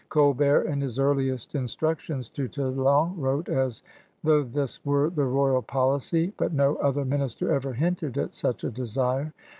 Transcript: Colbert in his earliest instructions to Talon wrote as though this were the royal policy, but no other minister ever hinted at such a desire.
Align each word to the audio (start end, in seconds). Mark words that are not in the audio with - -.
Colbert 0.09 0.63
in 0.65 0.81
his 0.81 0.97
earliest 0.97 1.53
instructions 1.53 2.27
to 2.27 2.47
Talon 2.47 3.15
wrote 3.19 3.47
as 3.49 3.83
though 4.23 4.41
this 4.41 4.83
were 4.83 5.11
the 5.11 5.25
royal 5.25 5.61
policy, 5.61 6.33
but 6.37 6.51
no 6.53 6.75
other 6.77 7.05
minister 7.05 7.51
ever 7.53 7.73
hinted 7.73 8.17
at 8.17 8.33
such 8.33 8.63
a 8.63 8.71
desire. 8.71 9.31